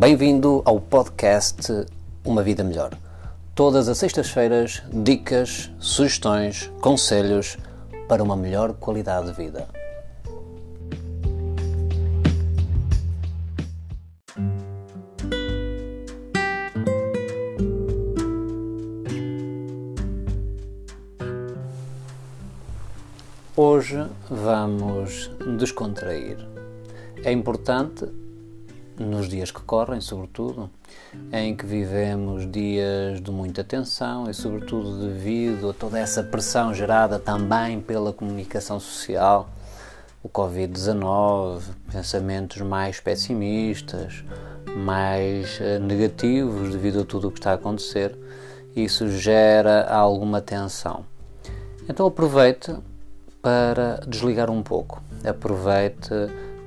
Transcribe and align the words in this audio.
Bem-vindo 0.00 0.62
ao 0.64 0.80
podcast 0.80 1.86
Uma 2.24 2.42
Vida 2.42 2.64
Melhor. 2.64 2.96
Todas 3.54 3.86
as 3.86 3.98
sextas-feiras, 3.98 4.82
dicas, 4.90 5.70
sugestões, 5.78 6.72
conselhos 6.80 7.58
para 8.08 8.22
uma 8.22 8.34
melhor 8.34 8.72
qualidade 8.72 9.26
de 9.26 9.34
vida. 9.34 9.68
Hoje 23.54 24.06
vamos 24.30 25.30
descontrair. 25.58 26.38
É 27.22 27.30
importante, 27.30 28.06
nos 29.00 29.28
dias 29.28 29.50
que 29.50 29.60
correm, 29.62 30.00
sobretudo, 30.00 30.70
em 31.32 31.56
que 31.56 31.64
vivemos 31.64 32.50
dias 32.50 33.20
de 33.20 33.30
muita 33.30 33.64
tensão 33.64 34.28
e, 34.28 34.34
sobretudo, 34.34 35.08
devido 35.08 35.70
a 35.70 35.72
toda 35.72 35.98
essa 35.98 36.22
pressão 36.22 36.74
gerada 36.74 37.18
também 37.18 37.80
pela 37.80 38.12
comunicação 38.12 38.78
social, 38.78 39.48
o 40.22 40.28
Covid-19, 40.28 41.62
pensamentos 41.90 42.60
mais 42.60 43.00
pessimistas, 43.00 44.22
mais 44.76 45.58
eh, 45.60 45.78
negativos 45.78 46.70
devido 46.70 47.00
a 47.00 47.04
tudo 47.04 47.28
o 47.28 47.32
que 47.32 47.38
está 47.38 47.52
a 47.52 47.54
acontecer, 47.54 48.16
isso 48.76 49.08
gera 49.08 49.88
alguma 49.88 50.42
tensão. 50.42 51.06
Então 51.88 52.06
aproveite 52.06 52.76
para 53.40 54.00
desligar 54.06 54.50
um 54.50 54.62
pouco, 54.62 55.02
aproveite 55.24 56.10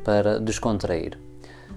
para 0.04 0.40
descontrair. 0.40 1.23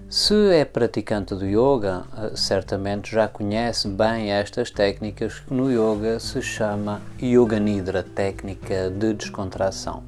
Se 0.08 0.52
é 0.52 0.64
praticante 0.64 1.34
do 1.34 1.44
yoga, 1.44 2.04
eh, 2.16 2.30
certamente 2.36 3.10
já 3.10 3.26
conhece 3.26 3.88
bem 3.88 4.30
estas 4.30 4.70
técnicas 4.70 5.40
que 5.40 5.52
no 5.52 5.68
yoga 5.68 6.20
se 6.20 6.40
chama 6.40 7.02
Yoga 7.20 7.58
Nidra, 7.58 8.04
técnica 8.04 8.88
de 8.88 9.12
descontração. 9.12 10.04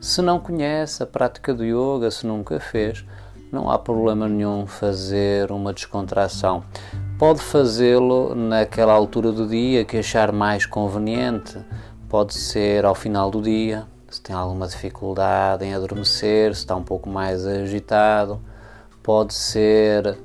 Se 0.00 0.22
não 0.22 0.38
conhece 0.38 1.02
a 1.02 1.06
prática 1.06 1.52
do 1.52 1.64
yoga, 1.64 2.12
se 2.12 2.24
nunca 2.24 2.60
fez, 2.60 3.04
não 3.50 3.68
há 3.68 3.76
problema 3.76 4.28
nenhum 4.28 4.68
fazer 4.68 5.50
uma 5.50 5.72
descontração. 5.72 6.62
Pode 7.18 7.40
fazê-lo 7.40 8.36
naquela 8.36 8.92
altura 8.92 9.32
do 9.32 9.48
dia 9.48 9.84
que 9.84 9.96
achar 9.98 10.30
mais 10.30 10.64
conveniente. 10.64 11.58
Pode 12.08 12.34
ser 12.34 12.84
ao 12.84 12.94
final 12.94 13.32
do 13.32 13.42
dia, 13.42 13.84
se 14.08 14.22
tem 14.22 14.36
alguma 14.36 14.68
dificuldade 14.68 15.64
em 15.64 15.74
adormecer, 15.74 16.54
se 16.54 16.60
está 16.60 16.76
um 16.76 16.84
pouco 16.84 17.10
mais 17.10 17.44
agitado, 17.44 18.40
pode 19.04 19.32
ser 19.34 20.18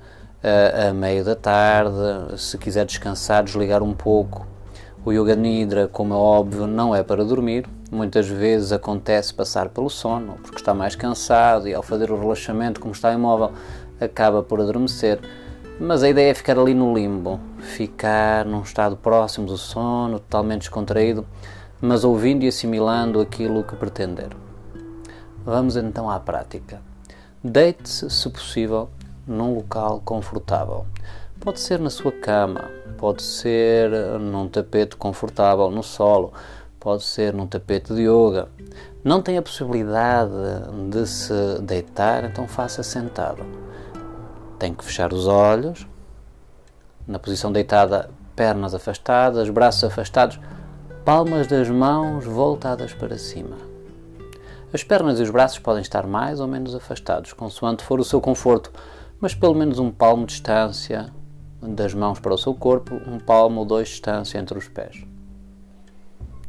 a, 0.43 0.87
a 0.87 0.93
meio 0.93 1.23
da 1.23 1.35
tarde, 1.35 2.41
se 2.41 2.57
quiser 2.57 2.87
descansar, 2.87 3.43
desligar 3.43 3.83
um 3.83 3.93
pouco. 3.93 4.47
O 5.05 5.11
Yoga 5.11 5.35
Nidra, 5.35 5.87
como 5.87 6.15
é 6.15 6.17
óbvio, 6.17 6.65
não 6.65 6.95
é 6.95 7.03
para 7.03 7.23
dormir. 7.23 7.69
Muitas 7.91 8.27
vezes 8.27 8.71
acontece 8.71 9.31
passar 9.33 9.69
pelo 9.69 9.89
sono, 9.89 10.37
porque 10.41 10.57
está 10.57 10.73
mais 10.73 10.95
cansado 10.95 11.67
e 11.67 11.75
ao 11.75 11.83
fazer 11.83 12.11
o 12.11 12.19
relaxamento, 12.19 12.79
como 12.79 12.93
está 12.93 13.13
imóvel, 13.13 13.51
acaba 14.01 14.41
por 14.41 14.59
adormecer. 14.59 15.19
Mas 15.79 16.01
a 16.01 16.09
ideia 16.09 16.31
é 16.31 16.33
ficar 16.33 16.57
ali 16.57 16.73
no 16.73 16.91
limbo, 16.93 17.39
ficar 17.59 18.45
num 18.45 18.61
estado 18.61 18.97
próximo 18.97 19.45
do 19.45 19.57
sono, 19.57 20.19
totalmente 20.19 20.61
descontraído 20.61 21.25
mas 21.81 22.03
ouvindo 22.03 22.43
e 22.43 22.47
assimilando 22.47 23.21
aquilo 23.21 23.63
que 23.63 23.75
pretender. 23.75 24.29
Vamos 25.45 25.77
então 25.77 26.09
à 26.09 26.19
prática. 26.19 26.88
Deite-se, 27.41 28.09
se 28.09 28.29
possível, 28.29 28.89
num 29.25 29.55
local 29.55 30.01
confortável. 30.03 30.85
Pode 31.39 31.61
ser 31.61 31.79
na 31.79 31.89
sua 31.89 32.11
cama, 32.11 32.69
pode 32.97 33.23
ser 33.23 33.89
num 34.19 34.49
tapete 34.49 34.97
confortável 34.97 35.71
no 35.71 35.81
solo, 35.81 36.33
pode 36.81 37.03
ser 37.03 37.33
num 37.33 37.47
tapete 37.47 37.93
de 37.93 38.01
yoga. 38.01 38.49
Não 39.05 39.21
tem 39.21 39.37
a 39.37 39.41
possibilidade 39.41 40.33
de 40.89 41.07
se 41.07 41.61
deitar, 41.61 42.25
então 42.25 42.45
faça 42.45 42.83
sentado. 42.83 43.45
Tem 44.57 44.73
que 44.73 44.83
fechar 44.83 45.13
os 45.13 45.25
olhos, 45.25 45.87
na 47.07 47.19
posição 47.19 47.53
deitada, 47.53 48.09
pernas 48.35 48.75
afastadas, 48.75 49.49
braços 49.49 49.85
afastados 49.85 50.37
palmas 51.05 51.47
das 51.47 51.69
mãos 51.69 52.25
voltadas 52.25 52.93
para 52.93 53.17
cima. 53.17 53.68
As 54.71 54.83
pernas 54.83 55.19
e 55.19 55.23
os 55.23 55.31
braços 55.31 55.57
podem 55.57 55.81
estar 55.81 56.05
mais 56.05 56.39
ou 56.39 56.47
menos 56.47 56.75
afastados, 56.75 57.33
consoante 57.33 57.83
for 57.83 57.99
o 57.99 58.03
seu 58.03 58.21
conforto, 58.21 58.71
mas 59.19 59.33
pelo 59.33 59.55
menos 59.55 59.79
um 59.79 59.89
palmo 59.89 60.27
de 60.27 60.33
distância 60.33 61.11
das 61.59 61.93
mãos 61.95 62.19
para 62.19 62.35
o 62.35 62.37
seu 62.37 62.53
corpo, 62.53 62.93
um 63.07 63.19
palmo 63.19 63.61
ou 63.61 63.65
dois 63.65 63.87
de 63.87 63.95
distância 63.95 64.37
entre 64.37 64.57
os 64.57 64.67
pés. 64.67 65.03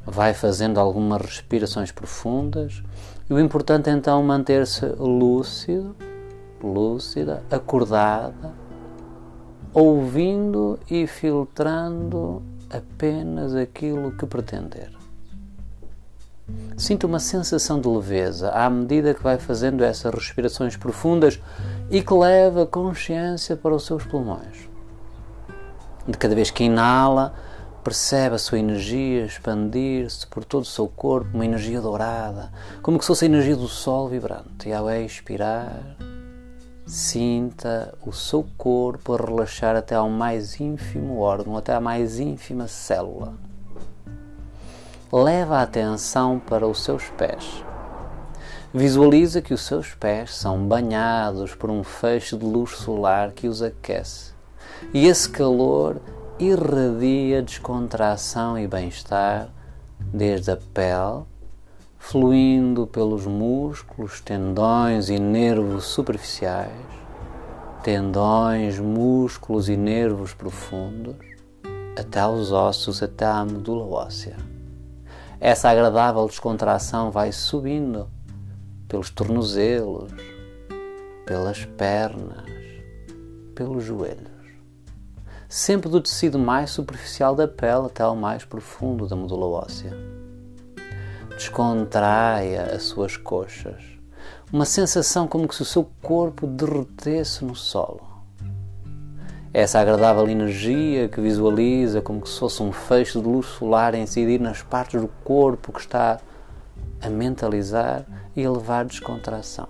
Vai 0.04 0.34
fazendo 0.34 0.78
algumas 0.78 1.22
respirações 1.22 1.90
profundas 1.90 2.82
e 3.28 3.32
o 3.32 3.40
importante 3.40 3.88
é 3.88 3.92
então 3.92 4.22
manter-se 4.22 4.84
lúcido, 4.98 5.96
lúcida, 6.62 7.42
acordada, 7.50 8.52
ouvindo 9.72 10.78
e 10.90 11.06
filtrando 11.06 12.42
apenas 12.68 13.54
aquilo 13.54 14.12
que 14.12 14.26
pretender. 14.26 14.99
Sinta 16.76 17.06
uma 17.06 17.18
sensação 17.18 17.80
de 17.80 17.88
leveza 17.88 18.50
à 18.50 18.68
medida 18.70 19.14
que 19.14 19.22
vai 19.22 19.38
fazendo 19.38 19.84
essas 19.84 20.12
respirações 20.14 20.76
profundas 20.76 21.40
e 21.90 22.02
que 22.02 22.14
leva 22.14 22.62
a 22.62 22.66
consciência 22.66 23.56
para 23.56 23.74
os 23.74 23.84
seus 23.84 24.04
pulmões. 24.04 24.68
De 26.06 26.16
cada 26.16 26.34
vez 26.34 26.50
que 26.50 26.64
inala, 26.64 27.34
percebe 27.84 28.36
a 28.36 28.38
sua 28.38 28.58
energia 28.58 29.24
expandir-se 29.24 30.26
por 30.26 30.44
todo 30.44 30.62
o 30.62 30.66
seu 30.66 30.88
corpo, 30.88 31.30
uma 31.34 31.44
energia 31.44 31.80
dourada, 31.80 32.50
como 32.82 33.00
se 33.00 33.06
fosse 33.06 33.24
a 33.24 33.28
energia 33.28 33.56
do 33.56 33.68
sol 33.68 34.08
vibrante. 34.08 34.68
E 34.68 34.72
ao 34.72 34.90
expirar, 34.90 35.96
Sinta 36.90 37.94
o 38.04 38.12
seu 38.12 38.44
corpo 38.58 39.14
a 39.14 39.16
relaxar 39.16 39.76
até 39.76 39.94
ao 39.94 40.10
mais 40.10 40.58
ínfimo 40.58 41.20
órgão, 41.20 41.56
até 41.56 41.72
à 41.72 41.80
mais 41.80 42.18
ínfima 42.18 42.66
célula. 42.66 43.34
Leva 45.12 45.58
a 45.58 45.62
atenção 45.62 46.38
para 46.38 46.68
os 46.68 46.84
seus 46.84 47.08
pés. 47.10 47.64
Visualiza 48.72 49.42
que 49.42 49.52
os 49.52 49.62
seus 49.62 49.92
pés 49.92 50.36
são 50.36 50.64
banhados 50.66 51.52
por 51.54 51.68
um 51.68 51.82
feixe 51.82 52.36
de 52.36 52.44
luz 52.44 52.76
solar 52.76 53.32
que 53.32 53.48
os 53.48 53.60
aquece. 53.60 54.32
E 54.94 55.08
esse 55.08 55.28
calor 55.28 56.00
irradia 56.38 57.42
descontração 57.42 58.56
e 58.56 58.68
bem-estar 58.68 59.48
desde 59.98 60.52
a 60.52 60.56
pele 60.56 61.24
fluindo 61.98 62.86
pelos 62.86 63.26
músculos, 63.26 64.20
tendões 64.20 65.10
e 65.10 65.18
nervos 65.18 65.84
superficiais, 65.84 66.70
tendões, 67.84 68.78
músculos 68.78 69.68
e 69.68 69.76
nervos 69.76 70.32
profundos, 70.32 71.16
até 71.98 72.20
aos 72.20 72.50
ossos, 72.50 73.02
até 73.02 73.26
à 73.26 73.44
medula 73.44 73.84
óssea. 73.84 74.49
Essa 75.40 75.70
agradável 75.70 76.26
descontração 76.26 77.10
vai 77.10 77.32
subindo 77.32 78.08
pelos 78.86 79.10
tornozelos, 79.10 80.12
pelas 81.24 81.64
pernas, 81.64 82.44
pelos 83.54 83.82
joelhos, 83.82 84.46
sempre 85.48 85.88
do 85.88 86.00
tecido 86.00 86.38
mais 86.38 86.70
superficial 86.70 87.34
da 87.34 87.48
pele 87.48 87.86
até 87.86 88.02
ao 88.02 88.14
mais 88.14 88.44
profundo 88.44 89.08
da 89.08 89.16
medula 89.16 89.46
óssea 89.46 90.20
descontraia 91.40 92.64
as 92.74 92.82
suas 92.82 93.16
coxas. 93.16 93.82
Uma 94.52 94.66
sensação 94.66 95.26
como 95.26 95.50
se 95.50 95.62
o 95.62 95.64
seu 95.64 95.90
corpo 96.02 96.46
derretesse 96.46 97.42
no 97.46 97.56
solo. 97.56 98.09
Essa 99.52 99.80
agradável 99.80 100.28
energia 100.28 101.08
que 101.08 101.20
visualiza 101.20 102.00
como 102.00 102.24
se 102.26 102.38
fosse 102.38 102.62
um 102.62 102.72
feixe 102.72 103.18
de 103.18 103.26
luz 103.26 103.46
solar 103.46 103.94
a 103.94 103.98
incidir 103.98 104.40
nas 104.40 104.62
partes 104.62 105.00
do 105.00 105.08
corpo 105.24 105.72
que 105.72 105.80
está 105.80 106.20
a 107.02 107.08
mentalizar 107.08 108.04
e 108.36 108.44
a 108.44 108.50
levar 108.50 108.84
descontração. 108.84 109.68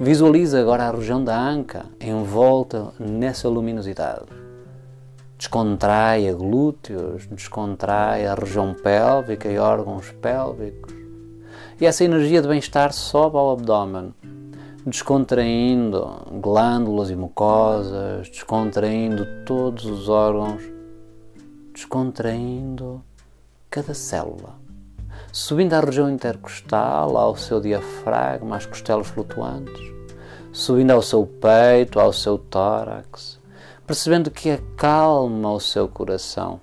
Visualiza 0.00 0.60
agora 0.60 0.84
a 0.84 0.90
região 0.90 1.22
da 1.22 1.38
anca 1.38 1.86
envolta 2.00 2.92
nessa 2.98 3.48
luminosidade 3.48 4.40
descontrai 5.40 6.30
glúteos, 6.34 7.26
descontrai 7.26 8.26
a 8.26 8.34
região 8.34 8.74
pélvica 8.74 9.48
e 9.48 9.58
órgãos 9.58 10.10
pélvicos. 10.20 10.92
E 11.80 11.86
essa 11.86 12.04
energia 12.04 12.42
de 12.42 12.48
bem-estar 12.48 12.92
sobe 12.92 13.38
ao 13.38 13.52
abdômen, 13.52 14.12
descontraindo 14.86 16.26
glândulas 16.40 17.10
e 17.10 17.16
mucosas, 17.16 18.28
descontraindo 18.30 19.26
todos 19.44 19.84
os 19.84 20.08
órgãos, 20.08 20.62
descontraindo 21.72 23.02
cada 23.68 23.92
célula, 23.92 24.54
subindo 25.32 25.74
à 25.74 25.80
região 25.80 26.10
intercostal, 26.10 27.16
ao 27.16 27.36
seu 27.36 27.60
diafragma, 27.60 28.56
às 28.56 28.64
costelas 28.64 29.08
flutuantes, 29.08 29.80
subindo 30.50 30.92
ao 30.92 31.02
seu 31.02 31.26
peito, 31.26 32.00
ao 32.00 32.12
seu 32.12 32.38
tórax. 32.38 33.38
Percebendo 33.86 34.30
que 34.30 34.50
acalma 34.50 35.52
o 35.52 35.60
seu 35.60 35.88
coração, 35.88 36.60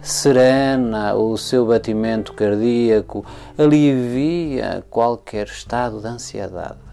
serena 0.00 1.14
o 1.14 1.36
seu 1.36 1.66
batimento 1.66 2.32
cardíaco, 2.32 3.24
alivia 3.58 4.84
qualquer 4.88 5.46
estado 5.46 6.00
de 6.00 6.06
ansiedade 6.06 6.85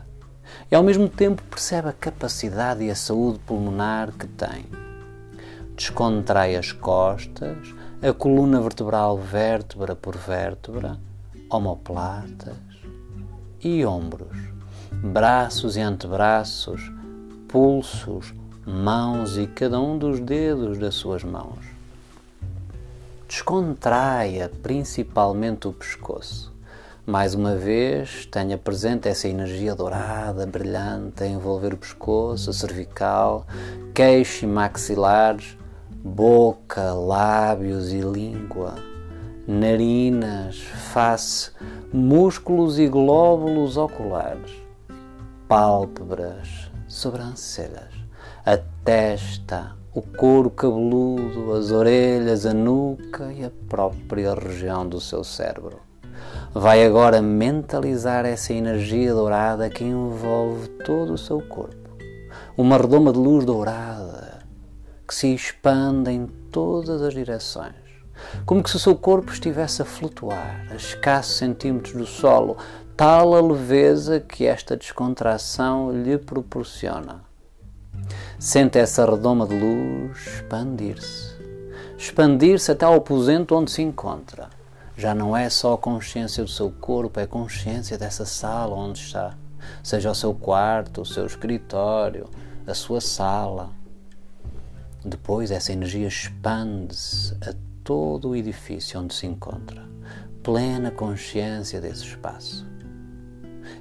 e 0.71 0.75
ao 0.75 0.83
mesmo 0.83 1.07
tempo 1.09 1.43
percebe 1.43 1.89
a 1.89 1.93
capacidade 1.93 2.83
e 2.83 2.89
a 2.89 2.95
saúde 2.95 3.39
pulmonar 3.39 4.11
que 4.11 4.27
tem. 4.27 4.65
Descontrai 5.75 6.55
as 6.55 6.71
costas, 6.71 7.73
a 8.01 8.13
coluna 8.13 8.61
vertebral 8.61 9.17
vértebra 9.17 9.95
por 9.95 10.15
vértebra, 10.15 10.99
omoplatas 11.49 12.55
e 13.61 13.85
ombros, 13.85 14.37
braços 14.91 15.75
e 15.75 15.81
antebraços, 15.81 16.91
pulsos, 17.47 18.33
mãos 18.65 19.37
e 19.37 19.47
cada 19.47 19.79
um 19.79 19.97
dos 19.97 20.19
dedos 20.19 20.77
das 20.77 20.95
suas 20.95 21.23
mãos. 21.23 21.65
Descontraia 23.27 24.51
principalmente 24.61 25.67
o 25.67 25.73
pescoço. 25.73 26.52
Mais 27.05 27.35
uma 27.35 27.53
vez, 27.53 28.25
tenha 28.27 28.57
presente 28.57 29.09
essa 29.09 29.27
energia 29.27 29.75
dourada, 29.75 30.45
brilhante, 30.45 31.21
a 31.21 31.27
envolver 31.27 31.73
o 31.73 31.77
pescoço, 31.77 32.49
a 32.49 32.53
cervical, 32.53 33.45
queixo 33.93 34.45
e 34.45 34.47
maxilares, 34.47 35.57
boca, 36.01 36.93
lábios 36.93 37.91
e 37.91 37.99
língua, 37.99 38.75
narinas, 39.45 40.59
face, 40.93 41.51
músculos 41.91 42.79
e 42.79 42.87
glóbulos 42.87 43.75
oculares, 43.75 44.53
pálpebras, 45.45 46.71
sobrancelhas, 46.87 47.93
a 48.45 48.57
testa, 48.85 49.75
o 49.93 50.01
couro 50.01 50.49
cabeludo, 50.49 51.51
as 51.51 51.69
orelhas, 51.69 52.45
a 52.45 52.53
nuca 52.53 53.33
e 53.33 53.43
a 53.43 53.51
própria 53.67 54.33
região 54.33 54.87
do 54.87 55.01
seu 55.01 55.21
cérebro. 55.21 55.82
Vai 56.53 56.85
agora 56.85 57.21
mentalizar 57.21 58.25
essa 58.25 58.53
energia 58.53 59.13
dourada 59.13 59.69
que 59.69 59.83
envolve 59.83 60.67
todo 60.85 61.13
o 61.13 61.17
seu 61.17 61.41
corpo. 61.41 61.97
Uma 62.57 62.77
redoma 62.77 63.11
de 63.11 63.19
luz 63.19 63.43
dourada 63.45 64.39
que 65.07 65.15
se 65.15 65.33
expande 65.33 66.11
em 66.11 66.27
todas 66.51 67.01
as 67.01 67.13
direções. 67.13 67.73
Como 68.45 68.63
que 68.63 68.69
se 68.69 68.75
o 68.75 68.79
seu 68.79 68.95
corpo 68.95 69.31
estivesse 69.31 69.81
a 69.81 69.85
flutuar 69.85 70.65
a 70.69 70.75
escassos 70.75 71.37
centímetros 71.37 71.93
do 71.93 72.05
solo, 72.05 72.57
tal 72.95 73.35
a 73.35 73.41
leveza 73.41 74.19
que 74.19 74.45
esta 74.45 74.77
descontração 74.77 75.91
lhe 75.91 76.17
proporciona. 76.17 77.21
Sente 78.39 78.77
essa 78.77 79.05
redoma 79.05 79.47
de 79.47 79.57
luz 79.57 80.17
expandir-se, 80.27 81.35
expandir-se 81.97 82.71
até 82.71 82.85
ao 82.85 82.95
aposento 82.95 83.55
onde 83.55 83.71
se 83.71 83.81
encontra. 83.81 84.49
Já 84.95 85.15
não 85.15 85.35
é 85.35 85.49
só 85.49 85.75
consciência 85.75 86.43
do 86.43 86.49
seu 86.49 86.71
corpo, 86.71 87.19
é 87.19 87.25
consciência 87.25 87.97
dessa 87.97 88.25
sala 88.25 88.75
onde 88.75 88.99
está. 88.99 89.35
Seja 89.81 90.11
o 90.11 90.15
seu 90.15 90.33
quarto, 90.33 91.01
o 91.01 91.05
seu 91.05 91.25
escritório, 91.25 92.29
a 92.67 92.73
sua 92.73 93.01
sala. 93.01 93.71
Depois 95.03 95.51
essa 95.51 95.73
energia 95.73 96.07
expande-se 96.07 97.33
a 97.41 97.53
todo 97.83 98.29
o 98.29 98.35
edifício 98.35 98.99
onde 98.99 99.13
se 99.13 99.25
encontra, 99.25 99.83
plena 100.41 100.91
consciência 100.91 101.81
desse 101.81 102.05
espaço. 102.05 102.65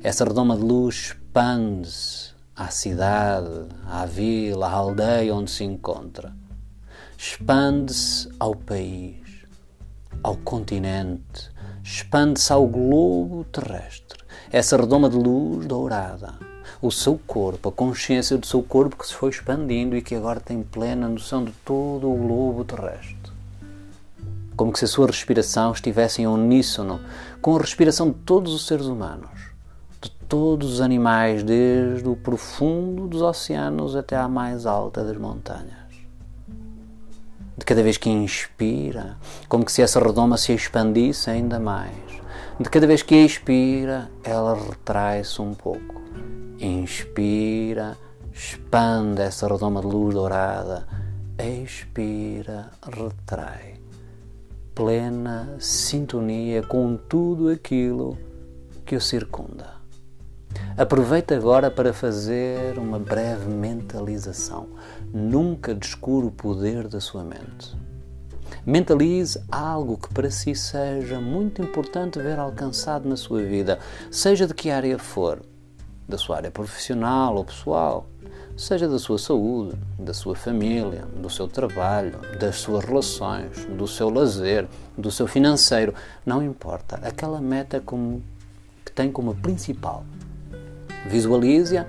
Essa 0.02 0.24
redoma 0.24 0.56
de 0.56 0.62
luz 0.62 0.94
expande-se 0.94 2.32
à 2.56 2.68
cidade, 2.68 3.68
à 3.86 4.04
vila, 4.04 4.66
à 4.66 4.72
aldeia 4.72 5.34
onde 5.34 5.50
se 5.50 5.62
encontra. 5.62 6.34
Expande-se 7.16 8.28
ao 8.40 8.54
país, 8.56 9.21
ao 10.22 10.36
continente, 10.36 11.50
expande-se 11.82 12.52
ao 12.52 12.66
globo 12.66 13.44
terrestre. 13.44 14.18
Essa 14.50 14.76
redoma 14.76 15.08
de 15.08 15.16
luz 15.16 15.66
dourada, 15.66 16.34
o 16.80 16.90
seu 16.90 17.18
corpo, 17.26 17.68
a 17.68 17.72
consciência 17.72 18.38
do 18.38 18.46
seu 18.46 18.62
corpo 18.62 18.96
que 18.96 19.06
se 19.06 19.14
foi 19.14 19.30
expandindo 19.30 19.96
e 19.96 20.02
que 20.02 20.14
agora 20.14 20.40
tem 20.40 20.62
plena 20.62 21.08
noção 21.08 21.44
de 21.44 21.52
todo 21.64 22.10
o 22.10 22.16
globo 22.16 22.64
terrestre. 22.64 23.32
Como 24.56 24.76
se 24.76 24.84
a 24.84 24.88
sua 24.88 25.06
respiração 25.06 25.72
estivesse 25.72 26.22
em 26.22 26.26
uníssono 26.26 27.00
com 27.40 27.56
a 27.56 27.60
respiração 27.60 28.10
de 28.10 28.18
todos 28.18 28.52
os 28.52 28.66
seres 28.66 28.86
humanos 28.86 29.52
todos 30.32 30.72
os 30.72 30.80
animais, 30.80 31.42
desde 31.42 32.08
o 32.08 32.16
profundo 32.16 33.06
dos 33.06 33.20
oceanos 33.20 33.94
até 33.94 34.16
à 34.16 34.26
mais 34.26 34.64
alta 34.64 35.04
das 35.04 35.18
montanhas. 35.18 35.81
De 37.62 37.66
cada 37.66 37.80
vez 37.80 37.96
que 37.96 38.10
inspira, 38.10 39.16
como 39.48 39.64
que 39.64 39.70
se 39.70 39.82
essa 39.82 40.00
redoma 40.00 40.36
se 40.36 40.52
expandisse 40.52 41.30
ainda 41.30 41.60
mais. 41.60 41.94
De 42.58 42.68
cada 42.68 42.88
vez 42.88 43.04
que 43.04 43.14
expira, 43.14 44.10
ela 44.24 44.56
retrai-se 44.56 45.40
um 45.40 45.54
pouco. 45.54 46.02
Inspira, 46.58 47.96
expande 48.34 49.22
essa 49.22 49.46
redoma 49.46 49.80
de 49.80 49.86
luz 49.86 50.12
dourada. 50.12 50.88
Expira, 51.38 52.68
retrai. 52.82 53.74
Plena 54.74 55.54
sintonia 55.60 56.64
com 56.64 56.96
tudo 56.96 57.48
aquilo 57.48 58.18
que 58.84 58.96
o 58.96 59.00
circunda. 59.00 59.81
Aproveite 60.76 61.34
agora 61.34 61.70
para 61.70 61.92
fazer 61.92 62.78
uma 62.78 62.98
breve 62.98 63.48
mentalização. 63.50 64.68
Nunca 65.12 65.74
descure 65.74 66.26
o 66.26 66.30
poder 66.30 66.88
da 66.88 66.98
sua 66.98 67.22
mente. 67.22 67.76
Mentalize 68.64 69.42
algo 69.50 69.98
que 69.98 70.12
para 70.14 70.30
si 70.30 70.54
seja 70.54 71.20
muito 71.20 71.60
importante 71.60 72.18
ver 72.18 72.38
alcançado 72.38 73.08
na 73.08 73.16
sua 73.16 73.42
vida, 73.42 73.78
seja 74.10 74.46
de 74.46 74.54
que 74.54 74.70
área 74.70 74.98
for, 74.98 75.42
da 76.08 76.16
sua 76.16 76.36
área 76.36 76.50
profissional 76.50 77.36
ou 77.36 77.44
pessoal, 77.44 78.06
seja 78.56 78.88
da 78.88 78.98
sua 78.98 79.18
saúde, 79.18 79.76
da 79.98 80.14
sua 80.14 80.34
família, 80.34 81.04
do 81.16 81.28
seu 81.28 81.48
trabalho, 81.48 82.18
das 82.38 82.56
suas 82.56 82.84
relações, 82.84 83.66
do 83.66 83.86
seu 83.86 84.08
lazer, 84.08 84.66
do 84.96 85.10
seu 85.10 85.26
financeiro, 85.26 85.94
não 86.24 86.42
importa. 86.42 87.00
Aquela 87.02 87.40
meta 87.40 87.80
como, 87.80 88.22
que 88.84 88.92
tem 88.92 89.10
como 89.10 89.34
principal 89.34 90.04
Visualize-a 91.06 91.86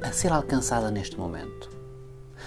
a 0.00 0.12
ser 0.12 0.32
alcançada 0.32 0.90
neste 0.90 1.18
momento. 1.18 1.70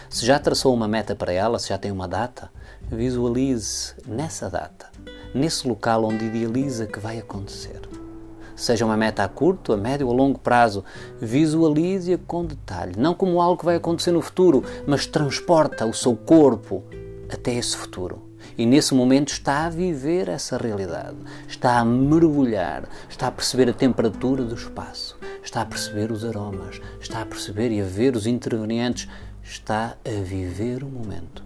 Se 0.10 0.26
já 0.26 0.40
traçou 0.40 0.74
uma 0.74 0.88
meta 0.88 1.16
para 1.16 1.34
ela, 1.34 1.60
se 1.60 1.70
já 1.70 1.78
tem 1.78 1.92
uma 1.92 2.08
data, 2.08 2.50
visualize 2.90 3.94
nessa 4.08 4.50
data, 4.50 4.90
nesse 5.34 5.68
local 5.68 6.06
onde 6.06 6.26
idealiza 6.26 6.86
que 6.86 7.00
vai 7.00 7.20
acontecer. 7.20 7.82
Seja 8.56 8.86
uma 8.86 8.96
meta 8.96 9.24
a 9.24 9.28
curto, 9.28 9.74
a 9.74 9.78
médio 9.78 10.08
ou 10.08 10.14
a 10.14 10.16
longo 10.16 10.40
prazo, 10.40 10.84
visualize-a 11.20 12.18
com 12.18 12.46
detalhe, 12.46 12.94
não 12.98 13.14
como 13.14 13.42
algo 13.42 13.58
que 13.58 13.66
vai 13.66 13.76
acontecer 13.76 14.12
no 14.12 14.22
futuro, 14.22 14.64
mas 14.88 15.06
transporta 15.06 15.86
o 15.86 15.94
seu 15.94 16.16
corpo 16.16 16.84
até 17.30 17.54
esse 17.54 17.76
futuro. 17.76 18.25
E 18.58 18.66
nesse 18.66 18.94
momento 18.94 19.34
está 19.34 19.66
a 19.66 19.70
viver 19.70 20.30
essa 20.30 20.58
realidade, 20.58 21.18
está 21.48 21.80
a 21.80 21.86
mergulhar, 21.86 22.88
está 23.10 23.28
a 23.28 23.32
perceber 23.32 23.70
a 23.70 23.74
temperatura 23.74 24.44
do 24.44 24.56
espaço, 24.56 25.18
está 25.44 25.62
a 25.62 25.66
perceber 25.66 26.10
os 26.10 26.24
aromas, 26.24 26.80
está 27.02 27.22
a 27.22 27.26
perceber 27.26 27.72
e 27.72 27.82
a 27.82 27.86
ver 27.86 28.16
os 28.16 28.26
intervenientes, 28.26 29.10
está 29.44 29.98
a 30.06 30.22
viver 30.24 30.84
o 30.84 30.88
momento. 30.88 31.44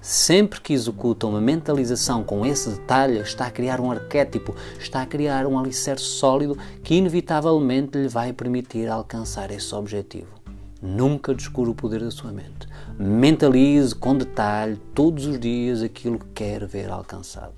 Sempre 0.00 0.60
que 0.60 0.72
executa 0.72 1.26
uma 1.26 1.40
mentalização 1.40 2.24
com 2.24 2.46
esse 2.46 2.70
detalhe, 2.70 3.18
está 3.18 3.46
a 3.46 3.50
criar 3.50 3.78
um 3.80 3.90
arquétipo, 3.90 4.54
está 4.78 5.02
a 5.02 5.06
criar 5.06 5.46
um 5.46 5.58
alicerce 5.58 6.04
sólido 6.04 6.56
que 6.82 6.94
inevitavelmente 6.94 7.98
lhe 7.98 8.08
vai 8.08 8.32
permitir 8.32 8.88
alcançar 8.88 9.50
esse 9.50 9.74
objetivo. 9.74 10.35
Nunca 10.80 11.34
descubra 11.34 11.70
o 11.70 11.74
poder 11.74 12.00
da 12.00 12.10
sua 12.10 12.32
mente. 12.32 12.68
Mentalize 12.98 13.94
com 13.94 14.16
detalhe 14.16 14.76
todos 14.94 15.24
os 15.24 15.40
dias 15.40 15.82
aquilo 15.82 16.18
que 16.18 16.26
quer 16.34 16.66
ver 16.66 16.90
alcançado. 16.90 17.54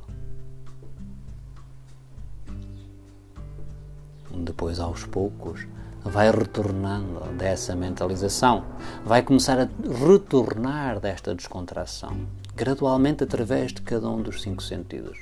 Depois, 4.30 4.78
aos 4.78 5.04
poucos, 5.04 5.66
vai 6.04 6.30
retornando 6.30 7.20
dessa 7.37 7.75
mentalização, 7.75 8.64
vai 9.04 9.20
começar 9.20 9.58
a 9.58 9.68
retornar 10.06 11.00
desta 11.00 11.34
descontração, 11.34 12.16
gradualmente 12.54 13.25
através 13.25 13.72
de 13.72 13.82
cada 13.82 14.08
um 14.08 14.22
dos 14.22 14.42
cinco 14.42 14.62
sentidos. 14.62 15.18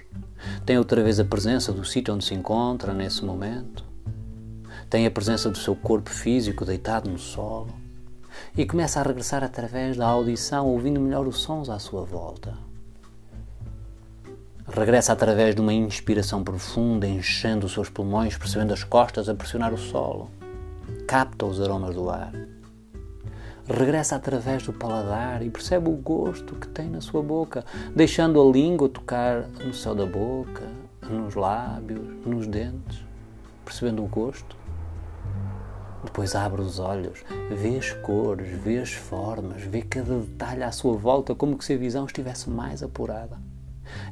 Tem 0.67 0.77
outra 0.77 1.03
vez 1.03 1.19
a 1.19 1.25
presença 1.25 1.73
do 1.73 1.85
sítio 1.85 2.13
onde 2.13 2.27
se 2.27 2.35
encontra 2.35 2.93
nesse 2.93 3.25
momento, 3.25 3.85
tem 4.91 5.07
a 5.07 5.11
presença 5.11 5.49
do 5.51 5.57
seu 5.57 5.75
corpo 5.75 6.11
físico 6.11 6.65
deitado 6.65 7.11
no 7.11 7.19
solo 7.19 7.86
e 8.57 8.65
começa 8.65 9.01
a 9.01 9.03
regressar 9.03 9.45
através 9.45 9.97
da 9.97 10.07
audição, 10.07 10.67
ouvindo 10.67 11.01
melhor 11.01 11.27
os 11.27 11.39
sons 11.39 11.69
à 11.69 11.79
sua 11.79 12.05
volta. 12.05 12.55
Regressa 14.67 15.13
através 15.13 15.55
de 15.55 15.61
uma 15.61 15.73
inspiração 15.73 16.43
profunda, 16.43 17.07
enchendo 17.07 17.67
os 17.67 17.73
seus 17.73 17.89
pulmões, 17.89 18.37
percebendo 18.37 18.73
as 18.73 18.83
costas 18.83 19.29
a 19.29 19.35
pressionar 19.35 19.73
o 19.73 19.79
solo 19.79 20.31
capta 21.07 21.47
os 21.47 21.61
aromas 21.61 21.95
do 21.95 22.11
ar. 22.11 22.33
regressa 23.69 24.17
através 24.17 24.63
do 24.65 24.73
paladar 24.73 25.43
e 25.43 25.51
percebe 25.51 25.89
o 25.89 25.93
gosto 25.93 26.55
que 26.55 26.69
tem 26.69 26.89
na 26.89 27.01
sua 27.01 27.23
boca, 27.23 27.65
deixando 27.95 28.41
a 28.41 28.53
língua 28.53 28.89
tocar 28.89 29.49
no 29.65 29.75
céu 29.75 29.95
da 29.95 30.07
boca, 30.07 30.63
nos 31.03 31.35
lábios, 31.35 32.01
nos 32.25 32.47
dentes, 32.47 33.05
percebendo 33.65 34.05
o 34.05 34.07
gosto. 34.07 34.57
Depois 36.07 36.35
abre 36.35 36.63
os 36.63 36.79
olhos, 36.79 37.25
vê 37.51 37.77
as 37.77 37.93
cores, 37.93 38.49
vê 38.63 38.79
as 38.79 38.93
formas, 38.93 39.63
vê 39.63 39.83
cada 39.83 40.21
detalhe 40.21 40.63
à 40.63 40.73
sua 40.73 40.97
volta, 40.97 41.35
como 41.35 41.59
que 41.59 41.65
se 41.65 41.75
a 41.75 41.77
visão 41.77 42.07
estivesse 42.07 42.49
mais 42.49 42.83
apurada. 42.83 43.39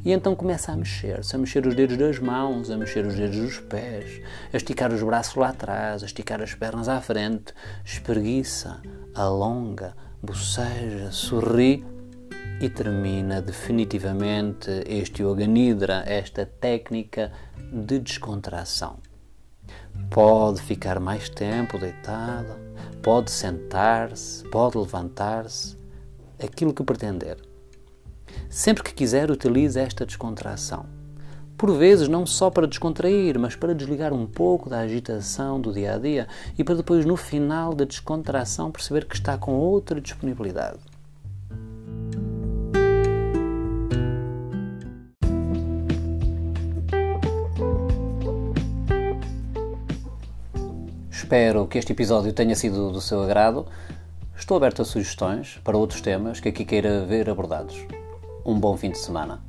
E 0.04 0.12
então 0.12 0.34
começa 0.34 0.72
a 0.72 0.76
mexer-se, 0.76 1.34
a 1.34 1.38
mexer 1.38 1.66
os 1.66 1.74
dedos 1.74 1.96
das 1.96 2.18
mãos, 2.18 2.70
a 2.70 2.76
mexer 2.76 3.06
os 3.06 3.14
dedos 3.14 3.38
dos 3.38 3.58
pés, 3.60 4.20
a 4.52 4.56
esticar 4.56 4.92
os 4.92 5.02
braços 5.02 5.36
lá 5.36 5.48
atrás, 5.48 6.02
a 6.02 6.06
esticar 6.06 6.42
as 6.42 6.54
pernas 6.54 6.88
à 6.88 7.00
frente, 7.00 7.54
espreguiça, 7.84 8.82
alonga, 9.14 9.96
boceja, 10.20 11.10
sorri 11.10 11.84
e 12.60 12.68
termina 12.68 13.40
definitivamente 13.40 14.68
este 14.86 15.22
Yoga 15.22 15.46
Nidra, 15.46 16.02
esta 16.06 16.44
técnica 16.44 17.32
de 17.72 17.98
descontração. 17.98 18.98
Pode 20.10 20.60
ficar 20.62 21.00
mais 21.00 21.28
tempo 21.28 21.78
deitado, 21.78 22.56
pode 23.02 23.30
sentar-se, 23.30 24.44
pode 24.48 24.78
levantar-se, 24.78 25.76
aquilo 26.42 26.72
que 26.72 26.84
pretender. 26.84 27.38
Sempre 28.48 28.82
que 28.82 28.94
quiser, 28.94 29.30
utilize 29.30 29.78
esta 29.78 30.06
descontração. 30.06 30.86
Por 31.56 31.72
vezes, 31.72 32.08
não 32.08 32.26
só 32.26 32.50
para 32.50 32.66
descontrair, 32.66 33.38
mas 33.38 33.54
para 33.54 33.74
desligar 33.74 34.12
um 34.12 34.26
pouco 34.26 34.68
da 34.68 34.80
agitação 34.80 35.60
do 35.60 35.72
dia 35.72 35.94
a 35.94 35.98
dia 35.98 36.28
e 36.58 36.64
para 36.64 36.74
depois, 36.74 37.04
no 37.04 37.16
final 37.16 37.74
da 37.74 37.84
descontração, 37.84 38.70
perceber 38.70 39.06
que 39.06 39.14
está 39.14 39.38
com 39.38 39.52
outra 39.52 40.00
disponibilidade. 40.00 40.93
Espero 51.34 51.66
que 51.66 51.78
este 51.78 51.90
episódio 51.90 52.32
tenha 52.32 52.54
sido 52.54 52.92
do 52.92 53.00
seu 53.00 53.20
agrado. 53.20 53.66
Estou 54.38 54.56
aberto 54.56 54.82
a 54.82 54.84
sugestões 54.84 55.58
para 55.64 55.76
outros 55.76 56.00
temas 56.00 56.38
que 56.38 56.48
aqui 56.48 56.64
queira 56.64 57.04
ver 57.04 57.28
abordados. 57.28 57.74
Um 58.46 58.56
bom 58.56 58.76
fim 58.76 58.92
de 58.92 58.98
semana. 58.98 59.42